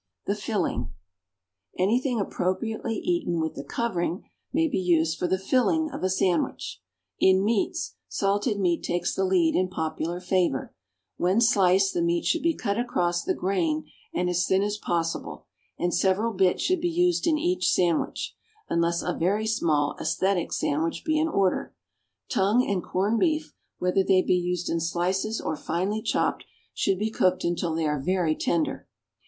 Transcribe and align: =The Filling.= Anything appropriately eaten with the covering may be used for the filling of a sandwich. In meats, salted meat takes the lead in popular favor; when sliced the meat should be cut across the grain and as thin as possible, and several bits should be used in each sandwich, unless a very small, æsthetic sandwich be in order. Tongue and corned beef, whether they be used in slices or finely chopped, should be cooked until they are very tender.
=The 0.25 0.33
Filling.= 0.33 0.89
Anything 1.77 2.19
appropriately 2.19 2.95
eaten 2.95 3.39
with 3.39 3.53
the 3.53 3.63
covering 3.63 4.27
may 4.51 4.67
be 4.67 4.79
used 4.79 5.19
for 5.19 5.27
the 5.27 5.37
filling 5.37 5.91
of 5.91 6.01
a 6.01 6.09
sandwich. 6.09 6.81
In 7.19 7.45
meats, 7.45 7.97
salted 8.07 8.59
meat 8.59 8.81
takes 8.81 9.13
the 9.13 9.23
lead 9.23 9.53
in 9.55 9.67
popular 9.67 10.19
favor; 10.19 10.73
when 11.17 11.39
sliced 11.39 11.93
the 11.93 12.01
meat 12.01 12.25
should 12.25 12.41
be 12.41 12.55
cut 12.55 12.79
across 12.79 13.23
the 13.23 13.35
grain 13.35 13.85
and 14.11 14.27
as 14.27 14.47
thin 14.47 14.63
as 14.63 14.75
possible, 14.79 15.45
and 15.77 15.93
several 15.93 16.33
bits 16.33 16.63
should 16.63 16.81
be 16.81 16.89
used 16.89 17.27
in 17.27 17.37
each 17.37 17.69
sandwich, 17.69 18.35
unless 18.69 19.03
a 19.03 19.13
very 19.13 19.45
small, 19.45 19.95
æsthetic 20.01 20.51
sandwich 20.51 21.03
be 21.05 21.19
in 21.19 21.27
order. 21.27 21.75
Tongue 22.27 22.67
and 22.67 22.83
corned 22.83 23.19
beef, 23.19 23.53
whether 23.77 24.01
they 24.03 24.23
be 24.23 24.33
used 24.33 24.67
in 24.67 24.79
slices 24.79 25.39
or 25.39 25.55
finely 25.55 26.01
chopped, 26.01 26.43
should 26.73 26.97
be 26.97 27.11
cooked 27.11 27.43
until 27.43 27.75
they 27.75 27.85
are 27.85 27.99
very 28.01 28.35
tender. 28.35 28.87